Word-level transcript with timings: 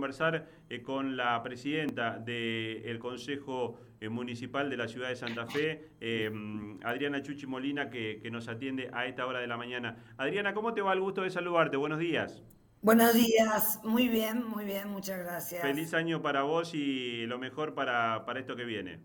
conversar 0.00 0.46
eh, 0.70 0.80
con 0.80 1.14
la 1.14 1.42
presidenta 1.42 2.18
del 2.18 2.98
Consejo 2.98 3.78
eh, 4.00 4.08
Municipal 4.08 4.70
de 4.70 4.78
la 4.78 4.88
Ciudad 4.88 5.10
de 5.10 5.16
Santa 5.16 5.46
Fe, 5.46 5.90
eh, 6.00 6.30
Adriana 6.82 7.22
Chuchi 7.22 7.46
Molina, 7.46 7.90
que, 7.90 8.26
nos 8.32 8.48
atiende 8.48 8.88
a 8.94 9.04
esta 9.04 9.26
hora 9.26 9.40
de 9.40 9.46
la 9.46 9.58
mañana. 9.58 9.98
Adriana, 10.16 10.54
¿cómo 10.54 10.72
te 10.72 10.80
va? 10.80 10.94
El 10.94 11.00
gusto 11.00 11.20
de 11.20 11.30
saludarte. 11.30 11.76
Buenos 11.76 11.98
días. 11.98 12.42
Buenos 12.80 13.12
días, 13.12 13.78
muy 13.84 14.08
bien, 14.08 14.42
muy 14.42 14.64
bien, 14.64 14.88
muchas 14.88 15.18
gracias. 15.18 15.60
Feliz 15.60 15.92
año 15.92 16.22
para 16.22 16.44
vos 16.44 16.72
y 16.72 17.26
lo 17.26 17.38
mejor 17.38 17.74
para, 17.74 18.24
para 18.24 18.40
esto 18.40 18.56
que 18.56 18.64
viene. 18.64 19.00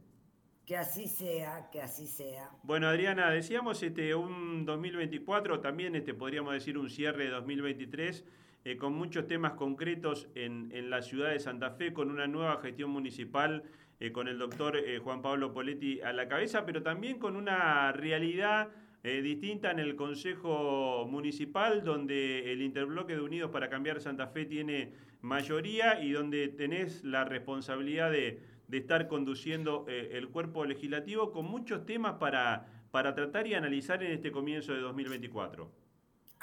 Que 0.66 0.78
así 0.78 1.10
sea, 1.10 1.70
que 1.74 1.82
así 1.82 2.08
sea. 2.08 2.52
Bueno, 2.64 2.88
Adriana, 2.88 3.30
decíamos 3.32 3.84
este 3.84 4.16
un 4.16 4.64
2024, 4.66 5.60
también 5.60 5.94
este 5.94 6.14
podríamos 6.14 6.54
decir 6.54 6.78
un 6.78 6.90
cierre 6.90 7.26
de 7.26 7.32
2023 7.32 8.24
eh, 8.68 8.78
con 8.78 8.94
muchos 8.94 9.28
temas 9.28 9.54
concretos 9.54 10.28
en, 10.34 10.90
la 10.90 11.04
ciudad 11.04 11.30
de 11.30 11.40
Santa 11.40 11.70
Fe, 11.70 11.94
con 11.94 12.10
una 12.10 12.26
nueva 12.26 12.58
gestión 12.58 12.90
municipal, 12.90 13.62
eh, 14.00 14.12
con 14.12 14.28
el 14.28 14.40
doctor 14.40 14.76
eh, 14.76 14.98
Juan 14.98 15.22
Pablo 15.22 15.54
Poletti 15.54 16.02
a 16.02 16.12
la 16.14 16.28
cabeza, 16.28 16.66
pero 16.66 16.82
también 16.82 17.20
con 17.20 17.36
una 17.36 17.92
realidad 17.92 18.70
distinta 19.04 19.70
en 19.70 19.78
el 19.78 19.96
Consejo 19.96 21.06
Municipal, 21.08 21.84
donde 21.84 22.52
el 22.52 22.64
Interbloque 22.64 23.14
de 23.14 23.22
Unidos 23.22 23.52
para 23.52 23.70
Cambiar 23.70 24.02
Santa 24.02 24.26
Fe 24.26 24.46
tiene 24.46 24.94
mayoría 25.22 26.02
y 26.02 26.12
donde 26.12 26.48
tenés 26.48 27.04
la 27.04 27.24
responsabilidad 27.24 28.10
de, 28.10 28.40
estar 28.72 29.08
conduciendo 29.08 29.86
el 29.88 30.30
cuerpo 30.30 30.66
legislativo 30.66 31.32
con 31.32 31.46
muchos 31.46 31.86
temas 31.86 32.14
para, 32.14 32.66
para 32.90 33.14
tratar 33.14 33.46
y 33.46 33.54
analizar 33.54 34.02
en 34.02 34.12
este 34.12 34.32
comienzo 34.32 34.74
de 34.74 34.80
2024. 34.80 35.85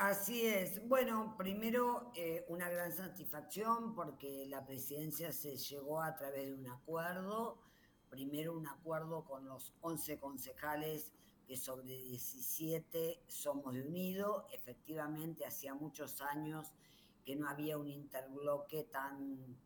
Así 0.02 0.44
es. 0.44 0.84
Bueno, 0.88 1.36
primero 1.38 2.10
eh, 2.16 2.44
una 2.48 2.68
gran 2.68 2.92
satisfacción 2.92 3.94
porque 3.94 4.46
la 4.48 4.66
presidencia 4.66 5.30
se 5.30 5.56
llegó 5.56 6.02
a 6.02 6.16
través 6.16 6.46
de 6.46 6.54
un 6.54 6.66
acuerdo. 6.66 7.60
Primero 8.10 8.52
un 8.52 8.66
acuerdo 8.66 9.24
con 9.24 9.46
los 9.46 9.72
11 9.80 10.18
concejales 10.18 11.12
que 11.46 11.56
sobre 11.56 11.94
17 11.94 13.22
somos 13.28 13.76
de. 13.76 14.48
Efectivamente, 14.52 15.46
hacía 15.46 15.72
muchos 15.72 16.20
años 16.20 16.72
que 17.24 17.36
no 17.36 17.48
había 17.48 17.78
un 17.78 17.86
interbloque 17.86 18.82
tan, 18.90 19.56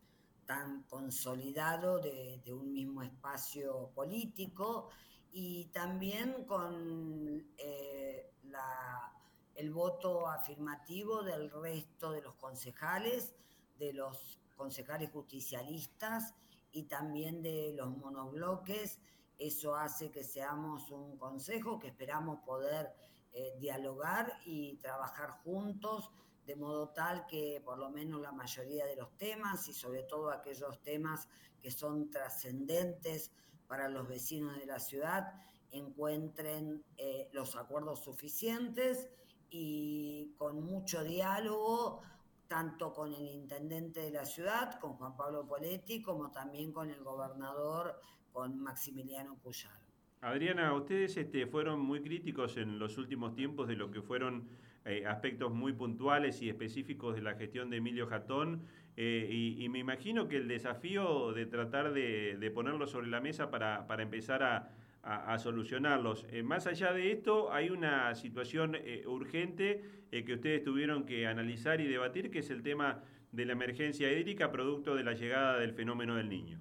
tan 0.45 0.83
consolidado 0.83 1.97
de, 1.97 2.53
un 2.53 2.71
mismo 2.73 3.01
espacio 3.01 3.89
político 3.95 4.89
y 5.31 5.65
también 5.73 6.45
con 6.45 7.43
eh, 7.57 8.33
la 8.43 9.16
el 9.57 9.71
voto 9.71 10.27
afirmativo 10.27 11.23
del 11.23 11.49
resto 11.49 12.11
de 12.11 12.21
los 12.21 12.35
concejales, 12.35 13.33
de 13.79 13.91
los 13.91 14.39
concejales 14.55 15.09
justicialistas 15.11 16.35
y 16.71 16.83
también 16.83 17.41
de 17.41 17.73
los 17.75 17.89
monobloques. 17.97 18.99
Eso 19.37 19.75
hace 19.75 20.11
que 20.11 20.23
seamos 20.23 20.89
un 20.91 21.17
consejo 21.17 21.79
que 21.79 21.87
esperamos 21.87 22.39
poder 22.45 22.93
eh, 23.33 23.55
dialogar 23.59 24.31
y 24.45 24.77
trabajar 24.77 25.31
juntos 25.43 26.11
de 26.45 26.55
modo 26.55 26.89
tal 26.89 27.25
que 27.25 27.61
por 27.65 27.77
lo 27.77 27.89
menos 27.89 28.21
la 28.21 28.31
mayoría 28.31 28.85
de 28.85 28.95
los 28.95 29.17
temas 29.17 29.67
y 29.67 29.73
sobre 29.73 30.03
todo 30.03 30.31
aquellos 30.31 30.81
temas 30.81 31.27
que 31.61 31.71
son 31.71 32.09
trascendentes 32.09 33.31
para 33.67 33.89
los 33.89 34.07
vecinos 34.07 34.57
de 34.57 34.65
la 34.65 34.79
ciudad 34.79 35.33
encuentren 35.71 36.85
eh, 36.95 37.27
los 37.33 37.55
acuerdos 37.55 38.03
suficientes 38.03 39.09
y 39.49 40.33
con 40.37 40.63
mucho 40.63 41.03
diálogo, 41.03 42.01
tanto 42.47 42.93
con 42.93 43.13
el 43.13 43.27
intendente 43.27 44.01
de 44.01 44.11
la 44.11 44.25
ciudad, 44.25 44.79
con 44.79 44.93
Juan 44.93 45.15
Pablo 45.15 45.45
Poletti, 45.45 46.01
como 46.01 46.31
también 46.31 46.71
con 46.71 46.89
el 46.89 47.03
gobernador, 47.03 47.99
con 48.31 48.59
Maximiliano 48.59 49.35
Puyaro. 49.35 49.75
Adriana, 50.21 50.73
ustedes 50.73 51.15
este, 51.17 51.45
fueron 51.45 51.79
muy 51.79 52.01
críticos 52.01 52.57
en 52.57 52.79
los 52.79 52.97
últimos 52.97 53.35
tiempos 53.35 53.67
de 53.67 53.75
lo 53.75 53.91
que 53.91 54.01
fueron 54.01 54.47
eh, 54.85 55.05
aspectos 55.05 55.53
muy 55.53 55.73
puntuales 55.73 56.41
y 56.41 56.49
específicos 56.49 57.15
de 57.15 57.21
la 57.21 57.35
gestión 57.35 57.69
de 57.69 57.77
Emilio 57.77 58.07
Jatón, 58.07 58.63
eh, 58.99 59.55
y, 59.59 59.69
me 59.69 59.77
imagino 59.77 60.27
que 60.27 60.37
el 60.37 60.47
desafío 60.47 61.31
de 61.31 61.45
tratar 61.45 61.93
de, 61.93 62.35
de 62.39 62.49
ponerlo 62.49 62.87
sobre 62.87 63.07
la 63.07 63.21
mesa 63.21 63.51
para, 63.51 63.85
para 63.85 64.01
empezar 64.01 64.41
a, 64.41 64.71
a, 65.07 65.39
solucionarlos. 65.39 66.25
Eh, 66.31 66.43
más 66.43 66.67
allá 66.67 66.91
de 66.91 67.11
esto, 67.11 67.51
hay 67.53 67.69
una 67.69 68.13
situación 68.13 68.75
eh, 68.75 69.05
urgente 69.07 70.05
eh, 70.11 70.25
que 70.25 70.33
ustedes 70.33 70.63
tuvieron 70.63 71.05
que 71.05 71.27
analizar 71.27 71.79
y 71.79 71.87
debatir, 71.87 72.29
que 72.29 72.39
es 72.39 72.49
el 72.49 72.61
tema 72.61 73.03
de 73.31 73.45
la 73.45 73.53
emergencia 73.53 74.11
hídrica 74.11 74.51
producto 74.51 74.95
de 74.95 75.03
la 75.03 75.13
llegada 75.13 75.59
del 75.59 75.73
fenómeno 75.73 76.15
del 76.15 76.27
niño. 76.27 76.59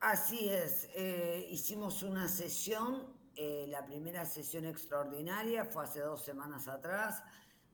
Así 0.00 0.50
es, 0.50 0.90
hicimos 1.50 2.02
una 2.02 2.28
sesión, 2.28 3.06
la 3.68 3.86
primera 3.86 4.26
sesión 4.26 4.66
extraordinaria 4.66 5.64
fue 5.64 5.84
hace 5.84 6.00
dos 6.00 6.22
semanas 6.22 6.68
atrás, 6.68 7.22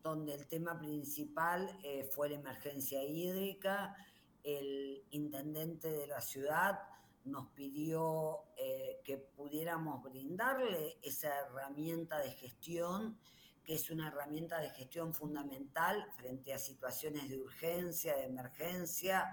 donde 0.00 0.34
el 0.34 0.46
tema 0.46 0.78
principal 0.78 1.76
fue 2.12 2.28
la 2.28 2.36
emergencia 2.36 3.02
hídrica, 3.02 3.96
el 4.44 5.02
intendente 5.10 5.90
de 5.90 6.06
la 6.06 6.20
ciudad 6.20 6.78
nos 7.24 7.48
pidió 7.48 8.44
eh, 8.56 9.00
que 9.04 9.18
pudiéramos 9.18 10.02
brindarle 10.02 10.98
esa 11.02 11.28
herramienta 11.40 12.18
de 12.18 12.30
gestión, 12.32 13.18
que 13.64 13.74
es 13.74 13.90
una 13.90 14.08
herramienta 14.08 14.58
de 14.58 14.70
gestión 14.70 15.14
fundamental 15.14 16.06
frente 16.16 16.52
a 16.54 16.58
situaciones 16.58 17.28
de 17.28 17.40
urgencia, 17.40 18.16
de 18.16 18.24
emergencia. 18.24 19.32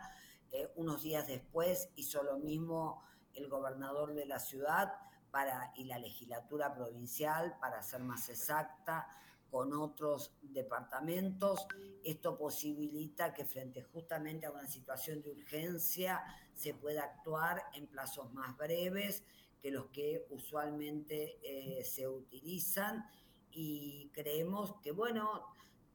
Eh, 0.52 0.72
unos 0.76 1.02
días 1.02 1.28
después 1.28 1.90
hizo 1.96 2.24
lo 2.24 2.38
mismo 2.38 3.04
el 3.34 3.48
gobernador 3.48 4.14
de 4.14 4.26
la 4.26 4.40
ciudad 4.40 4.94
para, 5.32 5.72
y 5.76 5.86
la 5.86 6.00
legislatura 6.00 6.74
provincial, 6.74 7.58
para 7.60 7.82
ser 7.84 8.02
más 8.02 8.30
exacta, 8.30 9.08
con 9.50 9.74
otros 9.74 10.32
departamentos. 10.42 11.68
Esto 12.04 12.38
posibilita 12.38 13.34
que 13.34 13.46
frente 13.46 13.84
justamente 13.84 14.46
a 14.46 14.52
una 14.52 14.68
situación 14.68 15.22
de 15.22 15.32
urgencia 15.32 16.24
se 16.54 16.74
pueda 16.74 17.04
actuar 17.04 17.64
en 17.74 17.88
plazos 17.88 18.34
más 18.34 18.56
breves 18.58 19.24
que 19.62 19.72
los 19.72 19.88
que 19.88 20.26
usualmente 20.30 21.40
eh, 21.42 21.84
se 21.84 22.08
utilizan 22.08 23.06
y 23.52 24.10
creemos 24.14 24.76
que, 24.82 24.92
bueno, 24.92 25.46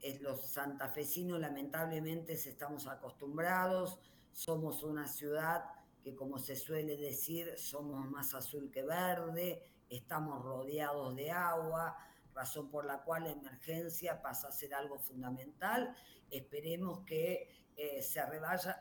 es 0.00 0.20
los 0.20 0.44
santafesinos 0.46 1.38
lamentablemente 1.38 2.32
estamos 2.32 2.86
acostumbrados, 2.88 4.00
somos 4.32 4.82
una 4.82 5.06
ciudad 5.06 5.64
que 6.02 6.16
como 6.16 6.38
se 6.38 6.56
suele 6.56 6.96
decir, 6.96 7.54
somos 7.56 8.10
más 8.10 8.34
azul 8.34 8.70
que 8.72 8.82
verde, 8.82 9.62
estamos 9.88 10.42
rodeados 10.42 11.14
de 11.14 11.30
agua, 11.30 11.96
razón 12.34 12.70
por 12.70 12.84
la 12.84 13.02
cual 13.02 13.24
la 13.24 13.30
emergencia 13.30 14.20
pasa 14.20 14.48
a 14.48 14.52
ser 14.52 14.74
algo 14.74 14.98
fundamental. 14.98 15.94
Esperemos 16.30 17.00
que, 17.04 17.48
eh, 17.76 18.02
se, 18.02 18.22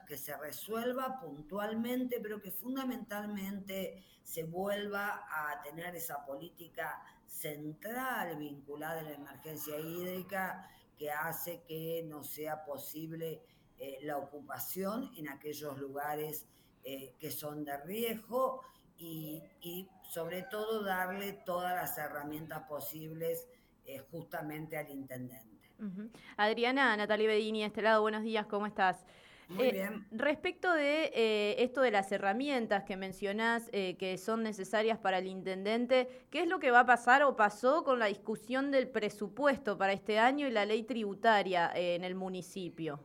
que 0.07 0.17
se 0.17 0.37
resuelva 0.37 1.19
puntualmente, 1.19 2.19
pero 2.21 2.41
que 2.41 2.51
fundamentalmente 2.51 4.03
se 4.23 4.43
vuelva 4.43 5.25
a 5.29 5.61
tener 5.61 5.95
esa 5.95 6.25
política 6.25 7.01
central 7.27 8.37
vinculada 8.37 8.99
a 8.99 9.03
la 9.03 9.13
emergencia 9.13 9.79
hídrica 9.79 10.69
que 10.97 11.09
hace 11.09 11.63
que 11.63 12.03
no 12.05 12.23
sea 12.23 12.63
posible 12.63 13.41
eh, 13.79 13.97
la 14.03 14.17
ocupación 14.17 15.11
en 15.17 15.29
aquellos 15.29 15.77
lugares 15.79 16.45
eh, 16.83 17.15
que 17.19 17.31
son 17.31 17.63
de 17.63 17.77
riesgo 17.77 18.61
y, 18.97 19.87
sobre 20.11 20.41
todo 20.43 20.83
darle 20.83 21.31
todas 21.31 21.73
las 21.73 21.97
herramientas 21.97 22.63
posibles 22.67 23.47
eh, 23.85 23.99
justamente 24.11 24.75
al 24.75 24.89
intendente. 24.89 25.69
Adriana, 26.35 26.97
Natalia 26.97 27.29
Bedini, 27.29 27.63
este 27.63 27.81
lado, 27.81 28.01
buenos 28.01 28.21
días, 28.21 28.45
¿cómo 28.45 28.65
estás? 28.67 29.05
Muy 29.47 29.67
eh, 29.67 29.71
bien. 29.71 30.05
Respecto 30.11 30.73
de 30.73 31.11
eh, 31.15 31.63
esto 31.63 31.79
de 31.79 31.91
las 31.91 32.11
herramientas 32.11 32.83
que 32.83 32.97
mencionás 32.97 33.69
que 33.69 34.17
son 34.21 34.43
necesarias 34.43 34.99
para 34.99 35.19
el 35.19 35.27
intendente, 35.27 36.25
¿qué 36.29 36.41
es 36.41 36.47
lo 36.47 36.59
que 36.59 36.71
va 36.71 36.81
a 36.81 36.85
pasar 36.85 37.23
o 37.23 37.37
pasó 37.37 37.85
con 37.85 37.97
la 37.97 38.07
discusión 38.07 38.69
del 38.69 38.89
presupuesto 38.89 39.77
para 39.77 39.93
este 39.93 40.19
año 40.19 40.45
y 40.45 40.51
la 40.51 40.65
ley 40.65 40.83
tributaria 40.83 41.71
en 41.73 42.03
el 42.03 42.15
municipio? 42.15 42.99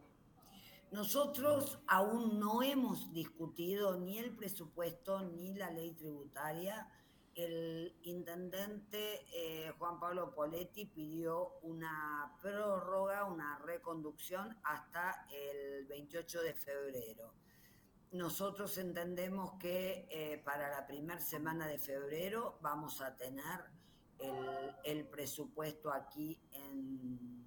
Nosotros 0.93 1.81
aún 1.88 2.38
no 2.38 2.62
hemos 2.62 3.12
discutido 3.12 3.99
ni 3.99 4.19
el 4.19 4.37
presupuesto 4.37 5.21
ni 5.23 5.53
la 5.55 5.71
ley 5.71 5.93
tributaria. 5.93 6.88
El 7.35 7.94
intendente 8.03 9.27
eh, 9.35 9.73
Juan 9.79 9.99
Pablo 9.99 10.33
Poletti 10.33 10.87
pidió 10.87 11.59
una 11.62 12.33
prórroga, 12.41 13.25
una 13.25 13.59
reconducción 13.59 14.56
hasta 14.62 15.27
el 15.31 15.87
28 15.87 16.41
de 16.43 16.55
febrero. 16.55 17.35
Nosotros 18.12 18.79
entendemos 18.79 19.55
que 19.59 20.06
eh, 20.09 20.41
para 20.44 20.71
la 20.71 20.87
primera 20.87 21.21
semana 21.21 21.67
de 21.67 21.79
febrero 21.79 22.59
vamos 22.62 23.00
a 23.00 23.17
tener 23.17 23.65
el, 24.85 25.05
presupuesto 25.09 25.93
aquí 25.93 26.41
en, 26.53 27.44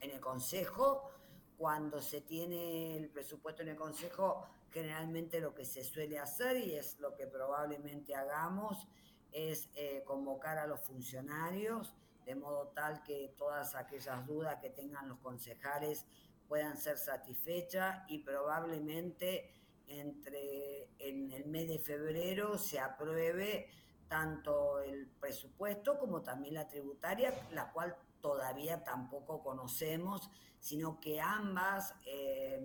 en 0.00 0.10
el 0.10 0.20
Consejo 0.20 1.17
cuando 1.58 2.00
se 2.00 2.20
tiene 2.20 2.96
el 2.96 3.10
presupuesto 3.10 3.62
en 3.62 3.68
el 3.68 3.76
Consejo, 3.76 4.46
generalmente 4.70 5.40
lo 5.40 5.54
que 5.54 5.64
se 5.64 5.82
suele 5.82 6.18
hacer 6.18 6.56
y 6.56 6.74
es 6.74 6.98
lo 7.00 7.14
que 7.16 7.26
probablemente 7.26 8.14
hagamos 8.14 8.86
es 9.32 9.68
eh, 9.74 10.02
convocar 10.06 10.56
a 10.56 10.66
los 10.66 10.80
funcionarios 10.80 11.94
de 12.24 12.34
modo 12.34 12.68
tal 12.68 13.02
que 13.02 13.34
todas 13.38 13.74
aquellas 13.74 14.26
dudas 14.26 14.58
que 14.60 14.68
tengan 14.68 15.08
los 15.08 15.18
concejales 15.18 16.04
puedan 16.46 16.76
ser 16.76 16.98
satisfechas 16.98 18.04
y 18.08 18.18
probablemente 18.18 19.50
entre 19.86 20.90
en 20.98 21.32
el 21.32 21.46
mes 21.46 21.68
de 21.68 21.78
febrero 21.78 22.58
se 22.58 22.78
apruebe 22.78 23.70
tanto 24.08 24.80
el 24.80 25.06
presupuesto 25.06 25.98
como 25.98 26.22
también 26.22 26.54
la 26.54 26.68
tributaria, 26.68 27.32
la 27.52 27.72
cual 27.72 27.96
todavía 28.20 28.84
tampoco 28.84 29.42
conocemos, 29.42 30.30
sino 30.58 31.00
que 31.00 31.20
ambas 31.20 31.94
eh, 32.06 32.60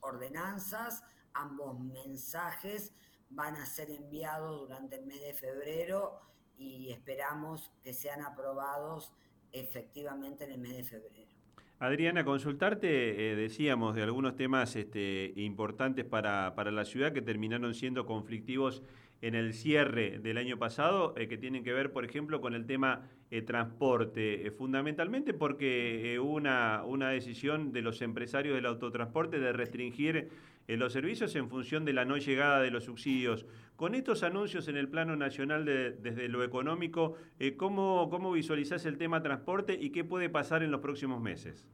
ordenanzas, 0.00 1.02
ambos 1.32 1.78
mensajes 1.80 2.94
van 3.30 3.56
a 3.56 3.66
ser 3.66 3.90
enviados 3.90 4.60
durante 4.60 4.96
el 4.96 5.06
mes 5.06 5.20
de 5.20 5.34
febrero 5.34 6.20
y 6.56 6.90
esperamos 6.90 7.72
que 7.82 7.92
sean 7.92 8.22
aprobados 8.22 9.12
efectivamente 9.52 10.44
en 10.44 10.52
el 10.52 10.58
mes 10.58 10.76
de 10.76 10.84
febrero. 10.84 11.34
Adriana, 11.80 12.24
consultarte, 12.24 13.32
eh, 13.32 13.36
decíamos, 13.36 13.96
de 13.96 14.02
algunos 14.02 14.36
temas 14.36 14.76
este, 14.76 15.32
importantes 15.36 16.04
para, 16.04 16.54
para, 16.54 16.70
la 16.70 16.84
ciudad 16.84 17.12
que 17.12 17.20
terminaron 17.20 17.74
siendo 17.74 18.06
conflictivos 18.06 18.82
en 19.26 19.34
el 19.34 19.54
cierre 19.54 20.18
del 20.18 20.36
año 20.36 20.58
pasado, 20.58 21.14
eh, 21.16 21.28
que 21.28 21.38
tienen 21.38 21.64
que 21.64 21.72
ver, 21.72 21.92
por 21.92 22.04
ejemplo, 22.04 22.40
con 22.40 22.54
el 22.54 22.66
tema 22.66 23.08
eh, 23.30 23.40
transporte, 23.42 24.50
fundamentalmente 24.50 25.32
porque 25.32 26.18
una, 26.22 26.84
una 26.84 27.08
decisión 27.08 27.72
de 27.72 27.82
los 27.82 28.02
empresarios 28.02 28.54
del 28.54 28.66
autotransporte 28.66 29.40
de 29.40 29.52
restringir 29.52 30.28
los 30.68 30.92
servicios 30.92 31.34
en 31.36 31.48
función 31.48 31.84
de 31.84 31.92
la 31.92 32.04
no 32.04 32.16
llegada 32.16 32.60
de 32.60 32.70
los 32.70 32.84
subsidios. 32.84 33.46
Con 33.76 33.94
estos 33.94 34.22
anuncios 34.22 34.68
en 34.68 34.76
el 34.76 34.88
plano 34.88 35.16
nacional 35.16 35.64
desde 35.64 36.28
lo 36.28 36.44
económico, 36.44 37.16
eh, 37.38 37.56
¿cómo, 37.56 38.08
¿cómo 38.10 38.32
visualizás 38.32 38.86
el 38.86 38.98
tema 38.98 39.22
transporte 39.22 39.76
y 39.80 39.90
qué 39.90 40.04
puede 40.04 40.28
pasar 40.28 40.62
en 40.62 40.70
los 40.70 40.80
próximos 40.80 41.20
meses? 41.20 41.66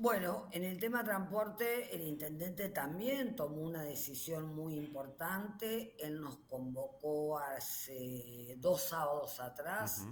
Bueno, 0.00 0.46
en 0.52 0.62
el 0.62 0.78
tema 0.78 1.02
transporte, 1.02 1.92
el 1.92 2.02
intendente 2.06 2.68
también 2.68 3.34
tomó 3.34 3.62
una 3.62 3.82
decisión 3.82 4.54
muy 4.54 4.76
importante. 4.76 5.96
Él 5.98 6.20
nos 6.20 6.36
convocó 6.48 7.36
hace 7.36 8.54
dos 8.58 8.80
sábados 8.80 9.40
atrás, 9.40 10.06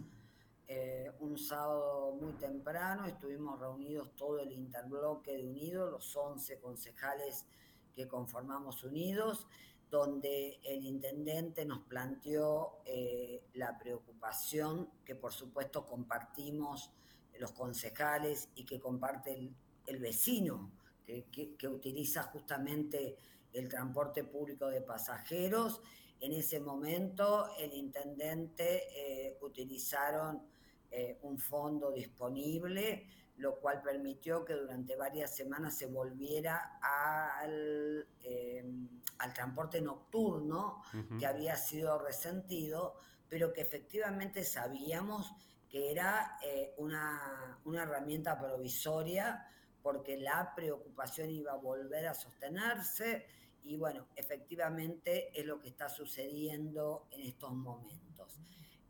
eh, 0.66 1.12
un 1.20 1.38
sábado 1.38 2.16
muy 2.20 2.32
temprano, 2.32 3.04
estuvimos 3.06 3.60
reunidos 3.60 4.16
todo 4.16 4.40
el 4.40 4.50
interbloque 4.50 5.36
de 5.36 5.46
Unidos, 5.46 5.92
los 5.92 6.16
11 6.16 6.58
concejales 6.58 7.46
que 7.94 8.08
conformamos 8.08 8.82
Unidos, 8.82 9.46
donde 9.88 10.58
el 10.64 10.84
intendente 10.84 11.64
nos 11.64 11.84
planteó 11.84 12.80
eh, 12.84 13.44
la 13.54 13.78
preocupación 13.78 14.90
que 15.04 15.14
por 15.14 15.32
supuesto 15.32 15.86
compartimos 15.86 16.90
los 17.38 17.52
concejales 17.52 18.48
y 18.56 18.64
que 18.64 18.80
comparte 18.80 19.32
el, 19.32 19.54
vecino 19.98 20.72
que, 21.04 21.68
utiliza 21.68 22.24
justamente 22.24 23.18
el 23.52 23.68
transporte 23.68 24.24
público 24.24 24.68
de 24.68 24.80
pasajeros. 24.80 25.80
En 26.20 26.32
ese 26.32 26.60
momento 26.60 27.54
el 27.58 27.72
intendente 27.74 28.84
eh, 28.94 29.38
utilizaron 29.42 30.42
eh, 30.90 31.18
un 31.22 31.38
fondo 31.38 31.92
disponible 31.92 33.06
lo 33.38 33.56
cual 33.60 33.82
permitió 33.82 34.44
que 34.44 34.54
durante 34.54 34.96
varias 34.96 35.34
semanas 35.34 35.76
se 35.76 35.86
volviera 35.86 36.78
al, 36.80 38.06
em, 38.22 38.88
al 39.18 39.32
transporte 39.34 39.80
nocturno, 39.80 40.82
que 41.18 41.26
había 41.26 41.56
sido 41.56 41.98
resentido, 41.98 42.94
pero 43.28 43.52
que 43.52 43.60
efectivamente 43.60 44.44
sabíamos 44.44 45.34
que 45.68 45.90
era 45.90 46.38
eh, 46.42 46.74
una, 46.78 47.60
una 47.64 47.82
herramienta 47.82 48.38
provisoria 48.38 49.46
porque 49.86 50.16
la 50.16 50.52
preocupación 50.52 51.30
iba 51.30 51.52
a 51.52 51.54
volver 51.54 52.08
a 52.08 52.12
sostenerse 52.12 53.24
y 53.62 53.76
bueno, 53.76 54.08
efectivamente 54.16 55.30
es 55.32 55.46
lo 55.46 55.60
que 55.60 55.68
está 55.68 55.88
sucediendo 55.88 57.06
en 57.12 57.20
estos 57.20 57.52
momentos. 57.52 58.36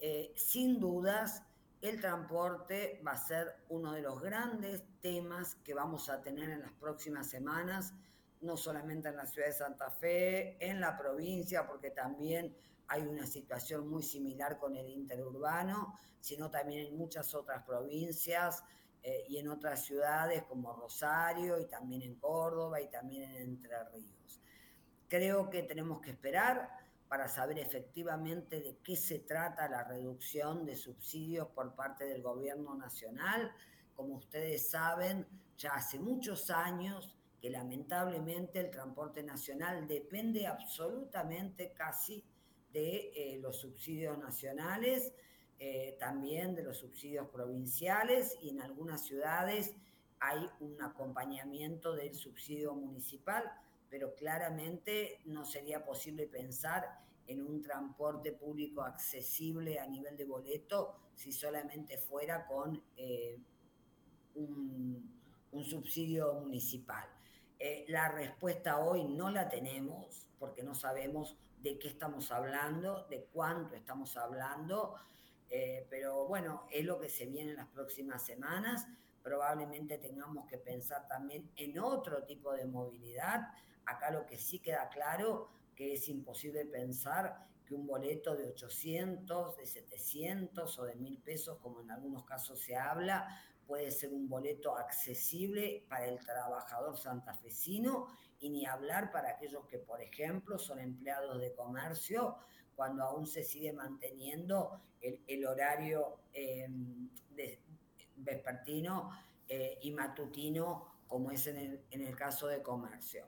Eh, 0.00 0.32
sin 0.37 0.81
dudas, 0.81 1.43
el 1.82 2.00
transporte 2.00 3.02
va 3.06 3.12
a 3.12 3.19
ser 3.19 3.56
uno 3.69 3.93
de 3.93 4.00
los 4.00 4.22
grandes 4.22 4.84
temas 5.02 5.56
que 5.56 5.75
vamos 5.75 6.08
a 6.08 6.22
tener 6.22 6.48
en 6.48 6.62
las 6.62 6.72
próximas 6.72 7.28
semanas, 7.28 7.93
no 8.40 8.56
solamente 8.56 9.10
en 9.10 9.16
la 9.16 9.26
ciudad 9.26 9.48
de 9.48 9.52
Santa 9.52 9.90
Fe, 9.90 10.56
en 10.66 10.81
la 10.81 10.96
provincia, 10.96 11.66
porque 11.66 11.90
también 11.90 12.56
hay 12.88 13.02
una 13.02 13.26
situación 13.26 13.87
muy 13.87 14.02
similar 14.02 14.56
con 14.56 14.75
el 14.75 14.88
interurbano, 14.88 15.98
sino 16.20 16.50
también 16.50 16.87
en 16.87 16.96
muchas 16.96 17.34
otras 17.34 17.64
provincias 17.64 18.64
eh, 19.08 19.25
y 19.29 19.38
en 19.38 19.47
otras 19.47 19.85
ciudades 19.85 20.43
como 20.49 20.73
Rosario 20.73 21.61
y 21.61 21.67
también 21.67 22.03
en 22.03 22.17
Córdoba 22.17 22.81
y 22.81 22.88
también 22.88 23.23
en 23.23 23.37
Entre 23.37 23.85
Ríos. 23.85 24.41
Creo 25.06 25.49
que 25.49 25.62
tenemos 25.62 26.00
que 26.00 26.11
esperar 26.11 26.69
para 27.06 27.29
saber 27.29 27.61
efectivamente 27.61 28.61
de 28.61 28.79
qué 28.82 28.97
se 28.97 29.20
trata 29.20 29.69
la 29.69 29.85
reducción 29.85 30.67
de 30.67 30.75
subsidios 30.75 31.47
por 31.50 31.76
parte 31.76 32.05
del 32.05 32.20
gobierno 32.20 32.75
nacional. 32.75 33.53
Como 33.94 34.17
ustedes 34.17 34.70
saben, 34.70 35.25
ya 35.56 35.75
hace 35.75 36.00
muchos 36.00 36.50
años 36.50 37.14
que 37.41 37.49
lamentablemente 37.49 38.58
el 38.58 38.73
transporte 38.73 39.23
nacional 39.23 39.87
depende 39.87 40.49
absolutamente 40.49 41.73
casi 41.75 42.25
de 42.73 43.12
eh, 43.14 43.38
los 43.41 43.61
subsidios 43.61 44.19
nacionales, 44.19 45.12
eh, 45.58 45.97
también 45.99 46.55
de 46.55 46.62
los 46.62 46.79
subsidios 46.79 47.29
provinciales 47.29 48.37
y 48.43 48.50
en 48.50 48.61
algunas 48.61 49.05
ciudades 49.05 49.75
hay 50.20 50.49
un 50.61 50.81
acompañamiento 50.82 51.94
del 51.94 52.14
subsidio 52.14 52.75
municipal 52.75 53.44
pero 53.88 54.14
claramente 54.14 55.20
no 55.26 55.44
sería 55.44 55.85
posible 55.85 56.26
pensar 56.26 57.00
en 57.26 57.43
un 57.43 57.62
transporte 57.62 58.32
público 58.32 58.82
accesible 58.82 59.79
a 59.79 59.87
nivel 59.87 60.17
de 60.17 60.25
boleto 60.25 60.97
si 61.14 61.32
solamente 61.32 61.99
fuera 61.99 62.47
con 62.47 62.82
eh, 62.97 63.38
un, 64.35 65.14
subsidio 65.64 66.35
municipal. 66.35 67.08
Eh, 67.58 67.87
la 67.88 68.08
respuesta 68.08 68.79
hoy 68.79 69.05
no 69.05 69.31
la 69.31 69.49
tenemos 69.49 70.26
porque 70.38 70.62
no 70.62 70.75
sabemos 70.75 71.35
de 71.63 71.79
qué 71.79 71.89
estamos 71.89 72.31
hablando, 72.31 73.06
de 73.08 73.25
cuánto 73.32 73.75
estamos 73.75 74.19
hablando, 74.19 74.96
eh, 75.50 75.86
pero 75.91 76.26
bueno, 76.26 76.67
es 76.70 76.84
lo 76.84 76.98
que 76.98 77.08
se 77.08 77.26
viene 77.26 77.50
en 77.50 77.56
las 77.56 77.69
próximas 77.69 78.24
semanas. 78.24 78.86
Probablemente 79.22 79.98
tengamos 79.98 80.46
que 80.46 80.58
pensar 80.58 81.06
también 81.08 81.50
en 81.56 81.79
otro 81.79 82.24
tipo 82.24 82.53
de 82.53 82.65
movilidad 82.65 83.48
Acá 83.86 84.10
lo 84.10 84.26
que 84.26 84.36
sí 84.36 84.58
queda 84.58 84.88
claro 84.88 85.48
que 85.74 85.94
es 85.94 86.08
imposible 86.08 86.65
pensar 86.67 87.46
que 87.65 87.74
un 87.74 87.86
boleto 87.86 88.34
de 88.34 88.46
800, 88.46 89.56
de 89.56 89.67
700 89.67 90.79
o 90.79 90.84
de 90.84 90.96
1000 90.96 91.19
pesos, 91.20 91.58
como 91.58 91.81
en 91.81 91.91
algunos 91.91 92.24
casos 92.24 92.60
se 92.60 92.76
habla, 92.76 93.29
puede 93.67 93.91
ser 93.91 94.12
un 94.12 94.29
boleto 94.29 94.76
accesible 94.76 95.84
para 95.88 96.06
el 96.06 96.19
trabajador 96.19 96.96
santafesino 96.96 98.06
y 98.41 98.50
ni 98.50 98.67
hablar 98.67 99.10
para 99.12 99.31
aquellos 99.31 99.67
que, 99.67 99.79
por 99.79 100.00
ejemplo, 100.00 100.58
son 100.58 100.81
empleados 100.81 101.41
de 101.41 101.55
comercio, 101.55 102.36
cuando 102.76 103.02
aún 103.02 103.26
se 103.26 103.42
sigue 103.42 103.72
manteniendo 103.72 104.80
el, 105.00 105.46
horario 105.46 106.20
em, 106.32 107.08
vespertino 108.16 109.10
eh, 109.48 109.78
y 109.82 109.90
matutino, 109.90 111.02
como 111.08 111.30
es 111.30 111.46
en 111.46 111.80
el 111.90 112.16
caso 112.16 112.46
de 112.46 112.62
comercio. 112.62 113.26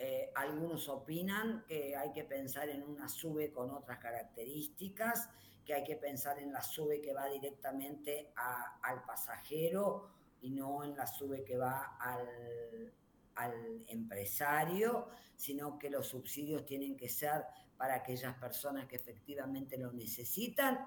Eh, 0.00 0.30
algunos 0.36 0.88
opinan 0.88 1.64
que 1.66 1.96
hay 1.96 2.12
que 2.12 2.22
pensar 2.22 2.68
en 2.68 2.84
una 2.84 3.08
SUBE 3.08 3.50
con 3.50 3.70
otras 3.72 3.98
características, 3.98 5.28
que 5.64 5.74
hay 5.74 5.82
que 5.82 5.96
pensar 5.96 6.38
en 6.38 6.52
la 6.52 6.62
SUBE 6.62 7.00
que 7.00 7.12
va 7.12 7.26
directamente 7.26 8.32
al 8.82 9.04
pasajero 9.04 10.08
y 10.40 10.50
no 10.50 10.84
en 10.84 10.96
la 10.96 11.04
SUBE 11.04 11.42
que 11.42 11.56
va 11.56 11.96
al, 11.98 12.94
al 13.38 13.84
empresario, 13.86 15.08
sino 15.36 15.78
que 15.78 15.90
los 15.90 16.08
subsidios 16.08 16.66
tienen 16.66 16.96
que 16.96 17.08
ser 17.08 17.44
para 17.76 17.94
aquellas 17.94 18.36
personas 18.36 18.86
que 18.86 18.96
efectivamente 18.96 19.78
lo 19.78 19.92
necesitan. 19.92 20.78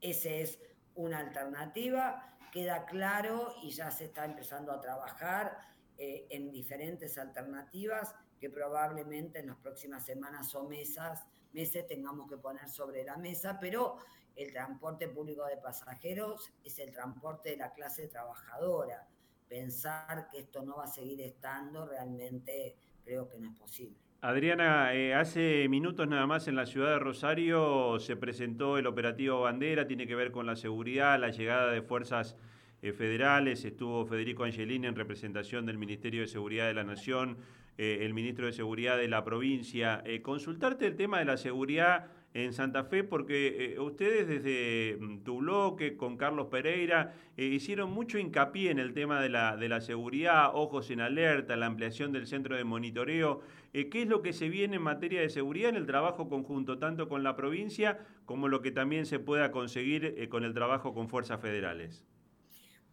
Esa 0.00 0.30
es 0.30 0.58
una 0.94 1.18
alternativa, 1.18 2.36
queda 2.50 2.86
claro 2.86 3.54
y 3.62 3.70
ya 3.70 3.90
se 3.90 4.06
está 4.06 4.24
empezando 4.24 4.72
a 4.72 4.80
trabajar 4.80 5.58
eh, 5.98 6.26
en 6.30 6.50
diferentes 6.50 7.18
alternativas 7.18 8.14
que 8.40 8.48
probablemente 8.48 9.40
en 9.40 9.48
las 9.48 9.56
próximas 9.56 10.04
semanas 10.04 10.54
o 10.54 10.64
mesas, 10.64 11.26
meses 11.52 11.86
tengamos 11.86 12.28
que 12.28 12.38
poner 12.38 12.68
sobre 12.70 13.04
la 13.04 13.18
mesa, 13.18 13.58
pero 13.60 13.98
el 14.34 14.52
transporte 14.52 15.08
público 15.08 15.44
de 15.44 15.58
pasajeros 15.58 16.52
es 16.64 16.78
el 16.78 16.92
transporte 16.92 17.50
de 17.50 17.56
la 17.58 17.72
clase 17.72 18.06
trabajadora. 18.08 19.06
Pensar 19.48 20.28
que 20.30 20.40
esto 20.40 20.62
no 20.62 20.76
va 20.76 20.84
a 20.84 20.88
seguir 20.88 21.20
estando, 21.20 21.86
realmente 21.86 22.76
creo 23.04 23.28
que 23.28 23.38
no 23.38 23.48
es 23.48 23.58
posible. 23.58 23.96
Adriana, 24.20 24.94
eh, 24.94 25.14
hace 25.14 25.68
minutos 25.68 26.08
nada 26.08 26.26
más 26.26 26.48
en 26.48 26.56
la 26.56 26.66
ciudad 26.66 26.88
de 26.88 26.98
Rosario 26.98 27.98
se 28.00 28.16
presentó 28.16 28.78
el 28.78 28.86
operativo 28.86 29.42
Bandera, 29.42 29.86
tiene 29.86 30.06
que 30.06 30.14
ver 30.14 30.32
con 30.32 30.46
la 30.46 30.56
seguridad, 30.56 31.20
la 31.20 31.30
llegada 31.30 31.70
de 31.70 31.82
fuerzas 31.82 32.34
eh, 32.82 32.92
federales, 32.92 33.64
estuvo 33.64 34.04
Federico 34.06 34.44
Angelini 34.44 34.86
en 34.86 34.96
representación 34.96 35.66
del 35.66 35.78
Ministerio 35.78 36.22
de 36.22 36.28
Seguridad 36.28 36.66
de 36.66 36.74
la 36.74 36.84
Nación, 36.84 37.36
eh, 37.78 37.98
el 38.00 38.14
ministro 38.14 38.46
de 38.46 38.52
Seguridad 38.52 38.96
de 38.96 39.08
la 39.08 39.22
provincia. 39.22 40.02
consultarte 40.22 40.86
el 40.86 40.96
tema 40.96 41.18
de 41.18 41.26
la 41.26 41.36
seguridad 41.36 42.06
en 42.44 42.52
Santa 42.52 42.84
Fe, 42.84 43.02
porque 43.02 43.72
eh, 43.72 43.80
ustedes 43.80 44.28
desde 44.28 44.98
mm, 45.00 45.24
tu 45.24 45.38
bloque 45.38 45.96
con 45.96 46.18
Carlos 46.18 46.48
Pereira 46.48 47.14
eh, 47.36 47.46
hicieron 47.46 47.90
mucho 47.90 48.18
hincapié 48.18 48.70
en 48.70 48.78
el 48.78 48.92
tema 48.92 49.22
de 49.22 49.30
la, 49.30 49.56
de 49.56 49.70
la 49.70 49.80
seguridad, 49.80 50.50
ojos 50.54 50.90
en 50.90 51.00
alerta, 51.00 51.56
la 51.56 51.64
ampliación 51.64 52.12
del 52.12 52.26
centro 52.26 52.54
de 52.54 52.64
monitoreo. 52.64 53.40
Eh, 53.72 53.88
¿Qué 53.88 54.02
es 54.02 54.08
lo 54.08 54.20
que 54.20 54.34
se 54.34 54.50
viene 54.50 54.76
en 54.76 54.82
materia 54.82 55.22
de 55.22 55.30
seguridad 55.30 55.70
en 55.70 55.76
el 55.76 55.86
trabajo 55.86 56.28
conjunto, 56.28 56.78
tanto 56.78 57.08
con 57.08 57.22
la 57.22 57.36
provincia 57.36 58.00
como 58.26 58.48
lo 58.48 58.60
que 58.60 58.70
también 58.70 59.06
se 59.06 59.18
pueda 59.18 59.50
conseguir 59.50 60.28
con 60.28 60.44
el 60.44 60.52
trabajo 60.52 60.92
con 60.92 61.08
fuerzas 61.08 61.40
federales? 61.40 62.04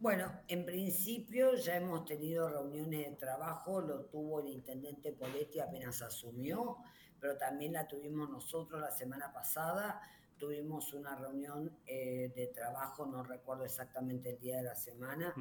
Bueno, 0.00 0.32
en 0.48 0.64
principio 0.64 1.54
ya 1.54 1.76
hemos 1.76 2.06
tenido 2.06 2.48
reuniones 2.48 3.10
de 3.10 3.16
trabajo, 3.16 3.80
lo 3.82 4.06
tuvo 4.06 4.40
el 4.40 4.48
intendente 4.48 5.12
Poletti 5.12 5.60
apenas 5.60 6.00
asumió 6.02 6.78
pero 7.20 7.36
también 7.36 7.72
la 7.72 7.86
tuvimos 7.86 8.28
nosotros 8.30 8.80
la 8.80 8.90
semana 8.90 9.32
pasada. 9.32 10.00
Tuvimos 10.36 10.92
una 10.92 11.14
reunión 11.14 11.78
eh, 11.86 12.32
de 12.34 12.48
trabajo, 12.48 13.06
no 13.06 13.22
recuerdo 13.22 13.64
exactamente 13.64 14.30
el 14.30 14.40
día 14.40 14.56
de 14.56 14.64
la 14.64 14.74
semana, 14.74 15.34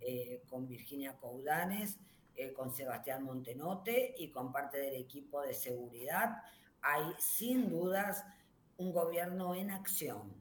eh, 0.00 0.42
con 0.48 0.66
Virginia 0.66 1.16
Coudanes, 1.20 1.98
eh, 2.34 2.52
con 2.52 2.72
Sebastián 2.72 3.22
Montenote 3.22 4.14
y 4.16 4.30
con 4.30 4.50
parte 4.50 4.78
del 4.78 4.94
equipo 4.94 5.42
de 5.42 5.52
seguridad. 5.52 6.42
Hay 6.80 7.04
sin 7.18 7.68
dudas 7.68 8.24
un 8.78 8.92
gobierno 8.92 9.54
en 9.54 9.70
acción. 9.70 10.32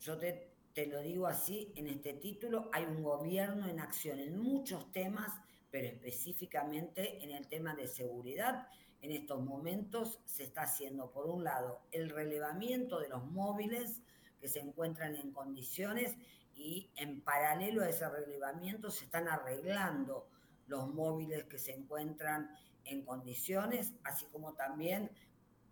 Yo 0.00 0.16
te, 0.18 0.50
te 0.72 0.86
lo 0.86 1.00
digo 1.00 1.26
así 1.26 1.72
en 1.76 1.88
este 1.88 2.14
título, 2.14 2.70
hay 2.72 2.84
un 2.84 3.02
gobierno 3.02 3.68
en 3.68 3.80
acción 3.80 4.18
en 4.18 4.38
muchos 4.38 4.90
temas, 4.92 5.30
pero 5.76 5.88
específicamente 5.88 7.22
en 7.22 7.32
el 7.32 7.48
tema 7.48 7.74
de 7.74 7.86
seguridad 7.86 8.66
en 9.02 9.12
estos 9.12 9.44
momentos 9.44 10.20
se 10.24 10.44
está 10.44 10.62
haciendo, 10.62 11.10
por 11.10 11.26
un 11.26 11.44
lado, 11.44 11.82
el 11.92 12.08
relevamiento 12.08 12.98
de 12.98 13.10
los 13.10 13.26
móviles 13.26 14.00
que 14.40 14.48
se 14.48 14.60
encuentran 14.60 15.16
en 15.16 15.32
condiciones 15.32 16.16
y 16.54 16.88
en 16.96 17.20
paralelo 17.20 17.82
a 17.82 17.90
ese 17.90 18.08
relevamiento 18.08 18.90
se 18.90 19.04
están 19.04 19.28
arreglando 19.28 20.26
los 20.66 20.88
móviles 20.94 21.44
que 21.44 21.58
se 21.58 21.74
encuentran 21.74 22.56
en 22.86 23.04
condiciones, 23.04 23.92
así 24.02 24.24
como 24.32 24.54
también 24.54 25.10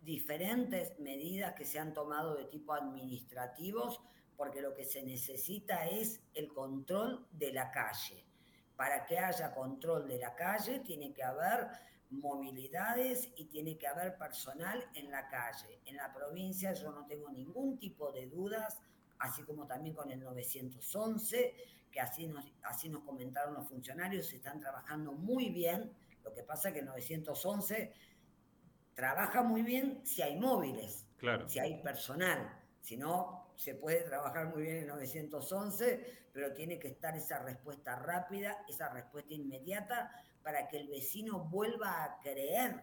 diferentes 0.03 0.99
medidas 0.99 1.55
que 1.55 1.65
se 1.65 1.79
han 1.79 1.95
tomado 1.95 2.35
de 2.35 2.45
tipo 2.45 2.73
administrativos, 2.73 4.01
porque 4.37 4.61
lo 4.61 4.75
que 4.75 4.85
se 4.85 5.01
necesita 5.01 5.87
es 5.87 6.21
el 6.35 6.53
control 6.53 7.25
de 7.31 7.53
la 7.53 7.71
calle. 7.71 8.24
Para 8.75 9.05
que 9.05 9.17
haya 9.17 9.53
control 9.53 10.07
de 10.07 10.17
la 10.17 10.35
calle 10.35 10.79
tiene 10.79 11.13
que 11.13 11.23
haber 11.23 11.69
movilidades 12.09 13.29
y 13.35 13.45
tiene 13.45 13.77
que 13.77 13.87
haber 13.87 14.17
personal 14.17 14.89
en 14.93 15.11
la 15.11 15.27
calle. 15.27 15.79
En 15.85 15.95
la 15.97 16.13
provincia 16.13 16.73
yo 16.73 16.91
no 16.91 17.05
tengo 17.05 17.29
ningún 17.29 17.77
tipo 17.77 18.11
de 18.11 18.27
dudas, 18.27 18.79
así 19.19 19.43
como 19.43 19.65
también 19.65 19.95
con 19.95 20.11
el 20.11 20.19
911, 20.19 21.55
que 21.91 21.99
así 21.99 22.27
nos, 22.27 22.45
así 22.63 22.89
nos 22.89 23.03
comentaron 23.03 23.53
los 23.53 23.67
funcionarios, 23.67 24.31
están 24.33 24.59
trabajando 24.59 25.13
muy 25.13 25.49
bien. 25.49 25.91
Lo 26.23 26.33
que 26.33 26.43
pasa 26.43 26.69
es 26.69 26.73
que 26.73 26.79
el 26.81 26.85
911 26.85 27.93
trabaja 28.93 29.43
muy 29.43 29.61
bien 29.61 30.01
si 30.05 30.21
hay 30.21 30.37
móviles, 30.37 31.05
claro. 31.17 31.47
si 31.47 31.59
hay 31.59 31.81
personal. 31.81 32.61
Si 32.81 32.97
no, 32.97 33.44
se 33.55 33.75
puede 33.75 34.01
trabajar 34.01 34.47
muy 34.47 34.63
bien 34.63 34.77
en 34.77 34.87
911, 34.87 36.29
pero 36.33 36.53
tiene 36.53 36.79
que 36.79 36.89
estar 36.89 37.15
esa 37.15 37.39
respuesta 37.39 37.95
rápida, 37.95 38.65
esa 38.67 38.89
respuesta 38.89 39.33
inmediata 39.33 40.11
para 40.43 40.67
que 40.67 40.77
el 40.77 40.87
vecino 40.87 41.45
vuelva 41.45 42.03
a 42.03 42.19
creer, 42.19 42.81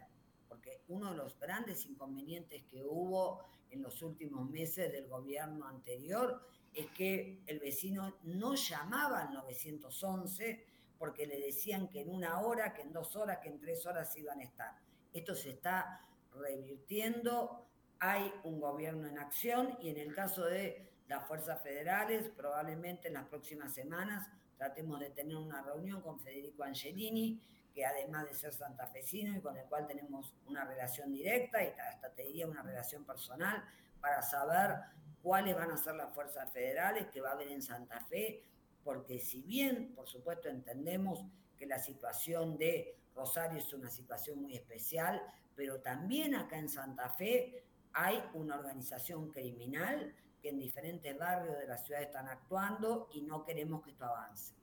porque 0.49 0.83
uno 0.89 1.11
de 1.11 1.17
los 1.17 1.39
grandes 1.39 1.87
inconvenientes 1.87 2.65
que 2.71 2.83
hubo 2.83 3.45
en 3.71 3.83
los 3.83 4.03
últimos 4.03 4.49
meses 4.51 4.93
del 4.93 5.09
gobierno 5.09 5.67
anterior 5.67 6.43
es 6.75 6.87
que 6.91 7.43
el 7.47 7.59
vecino 7.59 8.19
no 8.25 8.55
llamaba 8.55 9.23
al 9.23 9.33
911 9.35 10.67
porque 10.99 11.27
le 11.27 11.39
decían 11.39 11.89
que 11.89 12.01
en 12.01 12.11
una 12.11 12.41
hora, 12.41 12.73
que 12.73 12.83
en 12.83 12.93
dos 12.93 13.17
horas, 13.17 13.39
que 13.43 13.49
en 13.49 13.59
tres 13.59 13.85
horas 13.87 14.17
iban 14.17 14.41
a 14.41 14.45
estar. 14.45 14.79
Esto 15.13 15.35
se 15.35 15.51
está 15.51 16.07
revirtiendo, 16.35 17.67
hay 18.05 18.35
un 18.43 18.61
gobierno 18.61 19.07
en 19.07 19.17
acción 19.17 19.79
y 19.81 19.91
en 19.91 19.97
el 19.97 20.13
caso 20.13 20.45
de 20.45 20.91
las 21.07 21.25
fuerzas 21.29 21.63
federales, 21.63 22.29
probablemente 22.37 23.07
en 23.07 23.15
las 23.15 23.29
próximas 23.29 23.73
semanas 23.73 24.29
tratemos 24.59 24.99
de 24.99 25.11
tener 25.11 25.37
una 25.37 25.63
reunión 25.63 26.03
con 26.03 26.19
Federico 26.19 26.65
Angelini, 26.65 27.41
que 27.73 27.87
además 27.87 28.27
de 28.27 28.35
ser 28.35 28.53
santafesino 28.53 29.37
y 29.37 29.41
con 29.41 29.57
el 29.57 29.67
cual 29.67 29.87
tenemos 29.87 30.35
una 30.47 30.65
relación 30.65 31.13
directa 31.13 31.63
y 31.63 31.69
hasta 31.69 32.13
te 32.13 32.25
diría 32.25 32.49
una 32.49 32.63
relación 32.63 33.05
personal 33.05 33.63
para 34.01 34.21
saber 34.21 34.81
cuáles 35.23 35.55
van 35.55 35.71
a 35.71 35.77
ser 35.77 35.95
las 35.95 36.13
fuerzas 36.13 36.53
federales 36.53 37.07
que 37.07 37.21
va 37.21 37.31
a 37.31 37.33
haber 37.35 37.53
en 37.53 37.63
Santa 37.63 38.01
Fe, 38.07 38.43
porque 38.83 39.21
si 39.21 39.43
bien, 39.43 39.95
por 39.95 40.09
supuesto, 40.09 40.49
entendemos 40.49 41.25
que 41.57 41.67
la 41.67 41.79
situación 41.79 42.59
de 42.59 42.97
Rosario 43.15 43.61
es 43.61 43.73
una 43.73 43.91
situación 43.91 44.43
muy 44.43 44.57
especial, 44.57 45.23
pero 45.55 45.81
también 45.81 46.35
acá 46.35 46.59
en 46.59 46.69
Santa 46.69 47.09
Fe 47.11 47.63
hay 47.95 48.23
una 48.35 48.57
organización 48.57 49.31
criminal 49.31 50.15
que 50.41 50.51
en 50.51 50.59
diferentes 50.59 51.17
barrios 51.19 51.57
de 51.59 51.67
la 51.67 51.79
ciudad 51.79 52.03
están 52.03 52.29
actuando 52.29 53.09
y 53.13 53.23
no 53.23 53.45
queremos 53.45 53.83
que 53.83 53.91
esto 53.91 54.05
avance. 54.05 54.55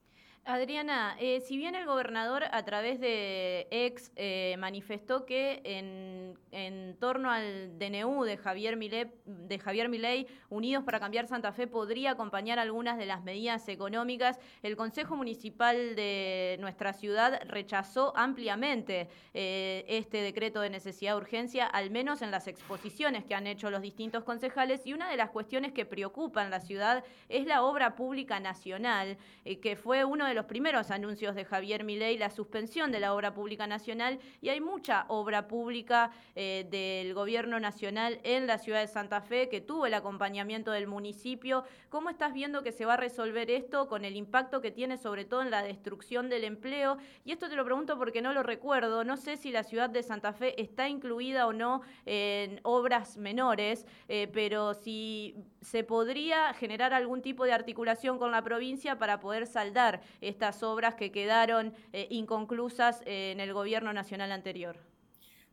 Adriana, 0.46 1.16
eh, 1.20 1.40
si 1.40 1.56
bien 1.56 1.74
el 1.74 1.84
gobernador 1.86 2.44
a 2.50 2.64
través 2.64 2.98
de 2.98 3.68
ex 3.70 4.10
eh, 4.16 4.56
manifestó 4.58 5.26
que 5.26 5.60
en, 5.64 6.96
torno 6.98 7.30
al 7.30 7.78
DNU 7.78 8.24
de 8.24 8.36
Javier, 8.36 8.76
Milei, 8.76 9.10
de 9.24 9.58
Javier 9.58 9.88
Milei, 9.88 10.26
Unidos 10.48 10.84
para 10.84 10.98
Cambiar 10.98 11.26
Santa 11.26 11.52
Fe 11.52 11.66
podría 11.66 12.12
acompañar 12.12 12.58
algunas 12.58 12.98
de 12.98 13.06
las 13.06 13.22
medidas 13.22 13.68
económicas, 13.68 14.38
el 14.62 14.76
Consejo 14.76 15.14
Municipal 15.14 15.94
de 15.94 16.56
nuestra 16.58 16.92
ciudad 16.92 17.40
rechazó 17.46 18.12
ampliamente 18.16 19.08
eh, 19.34 19.84
este 19.88 20.18
decreto 20.22 20.60
de 20.60 20.70
necesidad 20.70 21.12
de 21.12 21.18
urgencia, 21.18 21.66
al 21.66 21.90
menos 21.90 22.22
en 22.22 22.30
las 22.30 22.48
exposiciones 22.48 23.24
que 23.24 23.34
han 23.34 23.46
hecho 23.46 23.70
los 23.70 23.82
distintos 23.82 24.24
concejales, 24.24 24.86
y 24.86 24.94
una 24.94 25.10
de 25.10 25.16
las 25.16 25.30
cuestiones 25.30 25.72
que 25.72 25.84
preocupan 25.84 26.50
la 26.50 26.60
ciudad 26.60 27.04
es 27.28 27.46
la 27.46 27.62
obra 27.62 27.94
pública 27.94 28.40
nacional, 28.40 29.16
que 29.62 29.76
fue 29.76 30.04
uno 30.04 30.26
de 30.26 30.29
de 30.30 30.34
los 30.34 30.46
primeros 30.46 30.90
anuncios 30.90 31.34
de 31.34 31.44
Javier 31.44 31.84
Milei, 31.84 32.16
la 32.16 32.30
suspensión 32.30 32.92
de 32.92 33.00
la 33.00 33.14
obra 33.14 33.34
pública 33.34 33.66
nacional, 33.66 34.18
y 34.40 34.48
hay 34.48 34.60
mucha 34.60 35.04
obra 35.08 35.48
pública 35.48 36.12
eh, 36.36 36.66
del 36.70 37.14
gobierno 37.14 37.60
nacional 37.60 38.20
en 38.22 38.46
la 38.46 38.58
ciudad 38.58 38.80
de 38.80 38.86
Santa 38.86 39.20
Fe 39.20 39.48
que 39.48 39.60
tuvo 39.60 39.86
el 39.86 39.94
acompañamiento 39.94 40.70
del 40.70 40.86
municipio. 40.86 41.64
¿Cómo 41.88 42.10
estás 42.10 42.32
viendo 42.32 42.62
que 42.62 42.72
se 42.72 42.84
va 42.84 42.94
a 42.94 42.96
resolver 42.96 43.50
esto 43.50 43.88
con 43.88 44.04
el 44.04 44.16
impacto 44.16 44.60
que 44.60 44.70
tiene 44.70 44.96
sobre 44.96 45.24
todo 45.24 45.42
en 45.42 45.50
la 45.50 45.62
destrucción 45.62 46.28
del 46.28 46.44
empleo? 46.44 46.96
Y 47.24 47.32
esto 47.32 47.48
te 47.48 47.56
lo 47.56 47.64
pregunto 47.64 47.98
porque 47.98 48.22
no 48.22 48.32
lo 48.32 48.42
recuerdo, 48.42 49.04
no 49.04 49.16
sé 49.16 49.36
si 49.36 49.50
la 49.50 49.64
ciudad 49.64 49.90
de 49.90 50.02
Santa 50.02 50.32
Fe 50.32 50.60
está 50.62 50.88
incluida 50.88 51.46
o 51.46 51.52
no 51.52 51.82
en 52.06 52.60
obras 52.62 53.16
menores, 53.16 53.84
eh, 54.08 54.28
pero 54.32 54.74
si 54.74 55.34
se 55.60 55.82
podría 55.82 56.54
generar 56.54 56.94
algún 56.94 57.20
tipo 57.20 57.44
de 57.44 57.52
articulación 57.52 58.18
con 58.18 58.30
la 58.30 58.42
provincia 58.42 58.98
para 58.98 59.20
poder 59.20 59.46
saldar 59.46 60.00
estas 60.20 60.62
obras 60.62 60.94
que 60.94 61.12
quedaron 61.12 61.74
eh, 61.92 62.06
inconclusas 62.10 63.02
eh, 63.06 63.32
en 63.32 63.40
el 63.40 63.52
gobierno 63.52 63.92
nacional 63.92 64.32
anterior? 64.32 64.78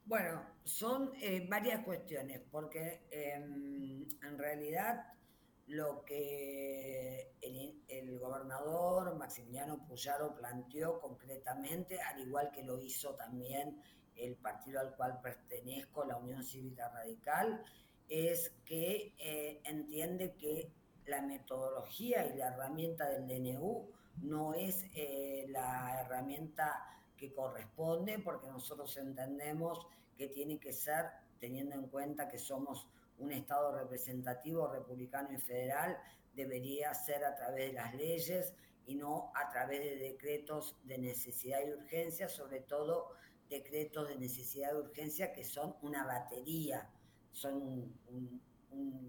Bueno, 0.06 0.42
son 0.64 1.12
eh, 1.22 1.46
varias 1.50 1.84
cuestiones, 1.84 2.42
porque 2.52 3.02
em, 3.12 4.08
en 4.24 4.38
realidad 4.38 5.06
lo 5.68 6.04
que 6.06 7.34
el, 7.42 8.20
gobernador 8.20 9.16
Maximiliano 9.18 9.86
Puyaro 9.86 10.34
planteó 10.34 11.00
concretamente, 11.02 12.00
al 12.02 12.22
igual 12.22 12.52
que 12.52 12.64
lo 12.64 12.80
hizo 12.80 13.16
también 13.16 13.82
el 14.16 14.36
partido 14.36 14.80
al 14.80 14.96
cual 14.96 15.20
pertenezco, 15.22 16.06
la 16.06 16.18
Unión 16.18 16.44
Cívica 16.44 16.90
Radical, 16.90 17.64
es 18.08 18.54
que 18.66 19.14
entiende 19.66 20.34
que 20.40 20.72
la 21.08 21.22
metodología 21.22 22.26
y 22.26 22.38
la 22.38 22.48
herramienta 22.50 23.10
del 23.10 23.28
DNU 23.28 23.88
no 24.24 24.54
es 24.54 24.86
eh, 24.96 25.46
la 25.50 26.02
herramienta 26.02 26.98
que 27.16 27.34
corresponde 27.34 28.20
porque 28.20 28.48
nosotros 28.48 28.96
entendemos 28.98 29.88
que 30.18 30.28
tiene 30.28 30.60
que 30.60 30.74
ser, 30.74 31.06
teniendo 31.40 31.76
en 31.76 31.88
cuenta 31.88 32.28
que 32.28 32.38
somos 32.38 32.88
un 33.20 33.32
Estado 33.32 33.78
representativo, 33.78 34.68
republicano 34.68 35.32
y 35.34 35.38
federal, 35.38 35.98
debería 36.36 36.94
ser 36.94 37.26
a 37.26 37.36
través 37.36 37.68
de 37.68 37.74
las 37.74 37.94
leyes 37.96 38.54
y 38.86 38.96
no 38.96 39.32
a 39.36 39.50
través 39.52 39.82
de 39.82 39.98
decretos 39.98 40.76
de 40.84 40.98
necesidad 40.98 41.60
y 41.66 41.72
urgencia, 41.72 42.30
sobre 42.30 42.62
todo 42.62 43.10
decretos 43.50 44.08
de 44.10 44.18
necesidad 44.18 44.74
y 44.74 44.78
urgencia 44.78 45.34
que 45.34 45.44
son 45.44 45.76
una 45.82 46.06
batería, 46.06 46.90
son 47.32 47.94
un, 48.08 48.48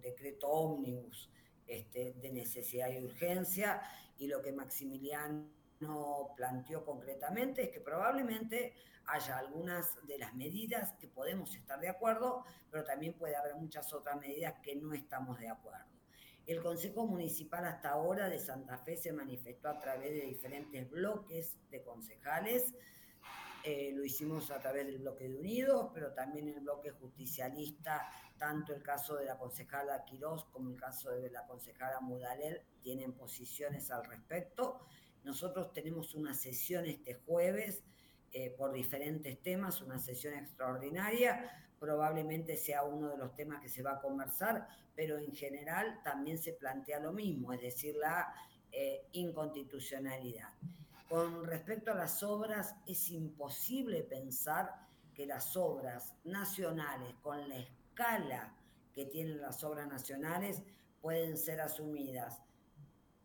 decreto 0.01 0.49
ómnibus 0.49 1.29
este, 1.69 2.15
de 2.15 2.33
necesidad 2.33 2.91
y 2.91 2.99
urgencia, 2.99 3.81
y 4.19 4.27
lo 4.27 4.43
que 4.43 4.53
Maximiliano 4.53 5.49
planteó 6.37 6.85
concretamente 6.85 7.63
es 7.63 7.69
que 7.71 7.81
probablemente 7.81 8.75
haya 9.07 9.39
algunas 9.39 9.97
de 10.07 10.19
las 10.19 10.35
medidas 10.35 10.93
que 10.95 11.09
podemos 11.09 11.55
estar 11.55 11.79
de 11.81 11.89
acuerdo, 11.89 12.45
pero 12.71 12.85
también 12.85 13.15
puede 13.15 13.37
haber 13.37 13.55
muchas 13.55 13.93
otras 13.93 14.19
medidas 14.19 14.55
que 14.63 14.75
no 14.77 14.93
estamos 14.93 15.39
de 15.39 15.49
acuerdo. 15.49 15.87
El 16.47 16.63
Consejo 16.63 17.07
Municipal 17.07 17.67
hasta 17.67 17.91
ahora 17.91 18.29
de 18.29 18.39
Santa 18.39 18.79
Fe 18.79 18.97
se 18.97 19.13
manifestó 19.13 19.69
a 19.69 19.79
través 19.79 20.13
de 20.13 20.23
diferentes 20.23 20.89
bloques 20.91 21.59
de 21.71 21.83
concejales. 21.83 22.75
Eh, 23.65 23.93
lo 23.95 24.03
hicimos 24.03 24.51
a 24.51 24.59
través 24.59 24.87
del 24.87 24.99
bloque 24.99 25.29
de 25.29 25.37
Unidos, 25.37 25.91
pero 25.93 26.15
también 26.15 26.49
el 26.49 26.61
bloque 26.61 26.91
justicialista, 26.93 28.09
tanto 28.39 28.75
el 28.75 28.83
caso 28.83 29.17
de 29.17 29.25
la 29.25 29.37
concejala 29.37 30.05
Quirós 30.05 30.45
como 30.47 30.71
el 30.71 30.77
caso 30.77 31.11
de 31.11 31.31
la 31.31 31.47
concejala 31.47 32.01
Mudalel 32.01 32.63
tienen 32.81 33.13
posiciones 33.13 33.91
al 33.91 34.05
respecto. 34.05 34.81
Nosotros 35.25 35.73
tenemos 35.73 36.15
una 36.15 36.33
sesión 36.33 36.87
este 36.87 37.15
jueves 37.15 37.83
eh, 38.33 38.51
por 38.57 38.73
diferentes 38.73 39.43
temas, 39.43 39.81
una 39.81 39.99
sesión 39.99 40.35
extraordinaria, 40.35 41.51
probablemente 41.79 42.57
sea 42.57 42.85
uno 42.85 43.09
de 43.11 43.17
los 43.17 43.35
temas 43.35 43.61
que 43.61 43.69
se 43.69 43.83
va 43.83 43.93
a 43.93 44.01
conversar, 44.01 44.69
pero 44.95 45.19
en 45.19 45.35
general 45.35 46.01
también 46.03 46.39
se 46.39 46.53
plantea 46.53 47.01
lo 47.01 47.13
mismo, 47.13 47.53
es 47.53 47.61
decir, 47.61 47.97
la 47.97 48.35
eh, 48.71 49.07
inconstitucionalidad. 49.13 50.51
Con 51.09 51.47
respecto 51.47 51.93
a 51.93 51.95
las 51.95 52.23
obras, 52.23 52.75
es 52.87 53.11
imposible 53.11 54.03
pensar 54.03 54.75
que 55.15 55.25
las 55.27 55.57
obras 55.57 56.15
nacionales, 56.25 57.15
con 57.23 57.49
la 57.49 57.57
que 58.95 59.07
tienen 59.07 59.41
las 59.41 59.65
obras 59.65 59.89
nacionales, 59.89 60.63
pueden 61.01 61.37
ser 61.37 61.61
asumidas 61.61 62.41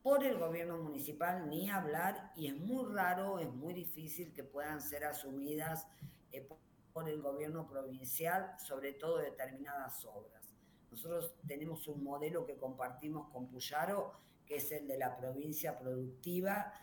por 0.02 0.24
el 0.24 0.40
gobierno 0.40 0.78
municipal 0.78 1.48
ni 1.48 1.70
hablar 1.70 2.34
y 2.36 2.48
es 2.48 2.58
muy 2.58 2.92
raro, 2.92 3.38
es 3.38 3.54
muy 3.54 3.74
difícil 3.74 4.34
que 4.34 4.44
puedan 4.44 4.82
ser 4.82 5.06
asumidas 5.06 5.88
eh, 6.32 6.48
por 6.92 7.08
el 7.08 7.22
gobierno 7.22 7.68
provincial, 7.68 8.56
sobre 8.58 8.94
todo 8.94 9.20
determinadas 9.20 10.04
obras. 10.06 10.56
Nosotros 10.90 11.36
tenemos 11.48 11.88
un 11.88 12.04
modelo 12.04 12.46
que 12.46 12.58
compartimos 12.58 13.30
con 13.30 13.48
Puyaro, 13.48 14.14
que 14.46 14.56
es 14.56 14.72
el 14.72 14.88
de 14.88 14.98
la 14.98 15.16
provincia 15.16 15.78
productiva. 15.78 16.74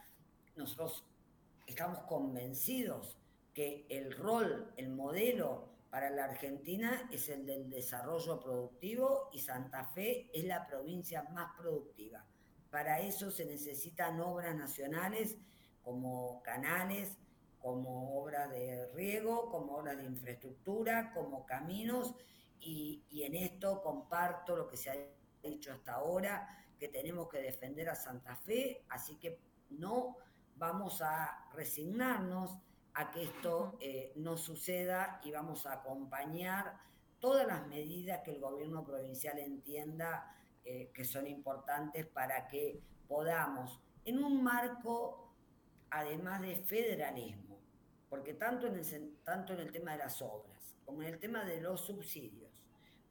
Nosotros 0.55 1.05
estamos 1.67 1.99
convencidos 2.05 3.19
que 3.53 3.87
el 3.89 4.17
rol, 4.17 4.73
el 4.77 4.91
modelo 4.91 5.80
para 5.91 6.09
la 6.11 6.25
Argentina 6.25 7.09
es 7.11 7.29
el 7.29 7.45
del 7.45 7.69
desarrollo 7.69 8.39
productivo 8.39 9.29
y 9.33 9.41
Santa 9.41 9.85
Fe 9.87 10.31
es 10.33 10.45
la 10.45 10.67
provincia 10.67 11.25
más 11.33 11.53
productiva. 11.59 12.25
Para 12.71 13.01
eso 13.01 13.31
se 13.33 13.45
necesitan 13.45 14.21
obras 14.21 14.55
nacionales 14.55 15.37
como 15.83 16.41
canales, 16.43 17.19
como 17.59 18.21
obras 18.21 18.51
de 18.51 18.87
riego, 18.95 19.51
como 19.51 19.77
obras 19.77 19.99
de 19.99 20.05
infraestructura, 20.05 21.13
como 21.13 21.45
caminos, 21.45 22.15
y, 22.61 23.03
en 23.11 23.35
esto 23.35 23.83
comparto 23.83 24.55
lo 24.57 24.69
que 24.69 24.77
se 24.77 24.91
ha 24.91 24.97
dicho 25.43 25.73
hasta 25.73 25.95
ahora, 25.95 26.47
que 26.79 26.89
tenemos 26.89 27.29
que 27.29 27.39
defender 27.39 27.89
a 27.89 27.95
Santa 27.95 28.37
Fe, 28.37 28.85
así 28.89 29.17
que 29.17 29.41
no 29.71 30.17
vamos 30.57 31.01
a 31.03 31.49
resignarnos 31.55 32.59
a 32.95 33.11
que 33.11 33.23
esto 33.23 33.79
eh, 33.81 34.13
no 34.17 34.37
suceda 34.37 35.21
y 35.25 35.31
vamos 35.31 35.67
a 35.67 35.75
acompañar 35.75 36.79
todas 37.19 37.47
las 37.47 37.67
medidas 37.67 38.21
que 38.25 38.33
el 38.33 38.41
gobierno 38.41 38.85
provincial 38.85 39.39
entienda 39.39 40.37
eh, 40.65 40.91
que 40.93 41.05
son 41.05 41.27
importantes 41.27 42.07
para 42.07 42.49
que 42.49 42.81
podamos, 43.09 43.81
en 44.05 44.23
un 44.23 44.43
marco, 44.43 45.35
además 45.91 46.41
de 46.43 46.57
federalismo, 46.57 47.59
porque 48.09 48.35
tanto 48.35 48.67
en 48.67 48.77
el, 48.77 49.19
tanto 49.25 49.53
en 49.53 49.61
el 49.61 49.73
tema 49.73 49.93
de 49.93 49.99
las 49.99 50.21
obras, 50.23 50.77
como 50.85 51.03
en 51.03 51.09
el 51.09 51.19
tema 51.19 51.45
de 51.45 51.61
los 51.61 51.81
subsidios, 51.81 52.51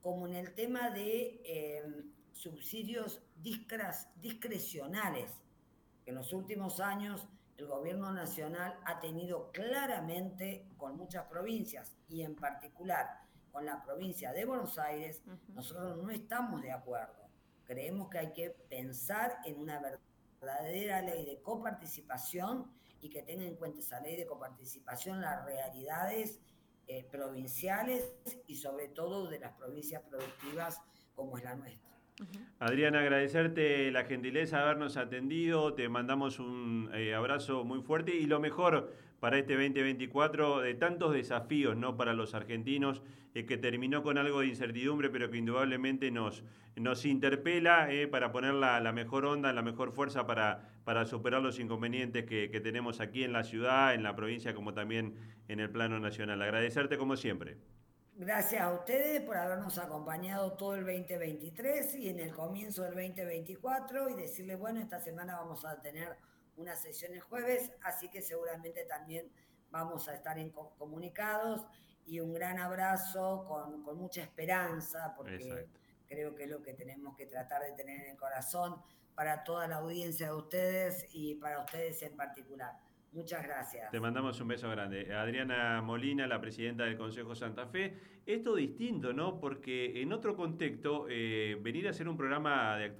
como 0.01 0.27
en 0.27 0.35
el 0.35 0.53
tema 0.53 0.89
de 0.89 1.41
eh, 1.43 1.83
subsidios 2.31 3.21
discrecionales, 3.35 5.31
que 6.03 6.11
en 6.11 6.15
los 6.15 6.33
últimos 6.33 6.79
años 6.79 7.27
el 7.59 7.67
gobierno 7.67 8.11
nacional 8.11 8.79
ha 8.85 8.99
tenido 8.99 9.51
claramente 9.51 10.67
con 10.77 10.97
muchas 10.97 11.25
provincias 11.27 11.95
y 12.07 12.21
en 12.21 12.35
particular 12.35 13.07
con 13.51 13.65
la 13.65 13.83
provincia 13.83 14.31
de 14.31 14.45
Buenos 14.45 14.77
Aires, 14.77 15.23
nosotros 15.49 15.97
no 15.97 16.09
estamos 16.09 16.61
de 16.61 16.71
acuerdo 16.71 17.19
Creemos 17.69 18.09
que 18.09 18.17
hay 18.17 18.33
que 18.33 18.49
pensar 18.49 19.41
en 19.45 19.59
una 19.59 19.79
verdadera 19.79 21.03
ley 21.03 21.23
de 21.23 21.39
coparticipación 21.39 22.65
y 22.99 23.11
que 23.11 23.21
tenga 23.21 23.45
en 23.45 23.57
cuenta 23.57 23.77
esa 23.77 23.99
ley 23.99 24.15
de 24.15 24.25
coparticipación 24.25 25.21
las 25.21 25.45
realidades 25.45 26.39
eh, 26.87 27.03
provinciales 27.11 28.11
y 28.47 28.55
sobre 28.55 28.87
todo 28.87 29.27
de 29.27 29.37
las 29.37 29.53
provincias 29.53 30.01
productivas 30.01 30.81
como 31.13 31.37
es 31.37 31.43
la 31.43 31.53
nuestra. 31.53 31.98
Adriana, 32.59 32.99
agradecerte 32.99 33.89
la 33.91 34.03
gentileza 34.03 34.57
de 34.57 34.63
habernos 34.63 34.97
atendido, 34.97 35.73
te 35.73 35.87
mandamos 35.87 36.39
un 36.39 36.89
eh, 36.93 37.15
abrazo 37.15 37.63
muy 37.63 37.81
fuerte 37.81 38.13
y 38.15 38.25
lo 38.25 38.41
mejor 38.41 38.93
para 39.21 39.37
este 39.37 39.53
2024 39.53 40.59
de 40.59 40.73
tantos 40.73 41.13
desafíos 41.13 41.77
¿no? 41.77 41.95
para 41.95 42.13
los 42.13 42.33
argentinos, 42.33 43.01
eh, 43.33 43.45
que 43.45 43.57
terminó 43.57 44.03
con 44.03 44.17
algo 44.17 44.41
de 44.41 44.47
incertidumbre, 44.47 45.09
pero 45.09 45.29
que 45.29 45.37
indudablemente 45.37 46.11
nos, 46.11 46.43
nos 46.75 47.05
interpela 47.05 47.91
eh, 47.93 48.07
para 48.07 48.33
poner 48.33 48.55
la, 48.55 48.91
mejor 48.91 49.25
onda, 49.25 49.53
la 49.53 49.61
mejor 49.61 49.93
fuerza 49.93 50.25
para, 50.25 50.69
para 50.83 51.05
superar 51.05 51.41
los 51.41 51.59
inconvenientes 51.59 52.25
que, 52.25 52.49
que 52.49 52.59
tenemos 52.59 52.99
aquí 52.99 53.23
en 53.23 53.31
la 53.31 53.43
ciudad, 53.43 53.93
en 53.93 54.03
la 54.03 54.17
provincia, 54.17 54.53
como 54.53 54.73
también 54.73 55.15
en 55.47 55.61
el 55.61 55.69
plano 55.69 55.99
nacional. 55.99 56.41
Agradecerte 56.41 56.97
como 56.97 57.15
siempre. 57.15 57.57
Gracias 58.19 58.61
a 58.61 58.73
ustedes 58.73 59.21
por 59.21 59.37
habernos 59.37 59.77
acompañado 59.77 60.51
todo 60.51 60.75
el 60.75 60.85
2023 60.85 61.95
y 61.95 62.09
en 62.09 62.19
el 62.19 62.33
comienzo 62.33 62.83
del 62.83 62.93
2024 62.93 64.09
y 64.09 64.13
decirles, 64.15 64.59
bueno, 64.59 64.81
esta 64.81 64.99
semana 64.99 65.37
vamos 65.37 65.63
a 65.63 65.81
tener 65.81 66.17
una 66.57 66.75
sesión 66.75 67.13
el 67.13 67.21
jueves, 67.21 67.71
así 67.81 68.09
que 68.09 68.21
seguramente 68.21 68.83
también 68.83 69.31
vamos 69.71 70.09
a 70.09 70.15
estar 70.15 70.37
en 70.37 70.49
comunicados 70.49 71.65
y 72.05 72.19
un 72.19 72.33
gran 72.33 72.59
abrazo 72.59 73.45
con, 73.47 73.83
con 73.83 73.97
mucha 73.97 74.21
esperanza, 74.21 75.13
porque 75.15 75.69
creo 76.05 76.35
que 76.35 76.43
es 76.43 76.49
lo 76.49 76.61
que 76.61 76.73
tenemos 76.73 77.15
que 77.15 77.25
tratar 77.25 77.61
de 77.61 77.71
tener 77.71 78.01
en 78.01 78.11
el 78.11 78.17
corazón 78.17 78.83
para 79.15 79.45
toda 79.45 79.65
la 79.65 79.77
audiencia 79.77 80.27
de 80.27 80.33
ustedes 80.33 81.07
y 81.13 81.35
para 81.35 81.61
ustedes 81.61 82.01
en 82.01 82.17
particular. 82.17 82.77
Muchas 83.11 83.43
gracias. 83.43 83.89
Te 83.91 83.99
mandamos 83.99 84.39
un 84.39 84.47
beso 84.47 84.69
grande. 84.69 85.13
Adriana 85.13 85.81
Molina, 85.81 86.27
la 86.27 86.39
presidenta 86.39 86.83
del 86.83 86.95
Consejo 86.97 87.33
Santa 87.33 87.65
Fe. 87.65 87.95
Esto 88.25 88.55
distinto, 88.55 89.13
¿no? 89.13 89.39
Porque 89.39 90.01
en 90.01 90.13
otro 90.13 90.35
contexto, 90.35 91.07
eh, 91.09 91.57
venir 91.61 91.87
a 91.87 91.89
hacer 91.89 92.07
un 92.07 92.15
programa 92.15 92.77
de 92.77 92.85
actualidad 92.85 92.97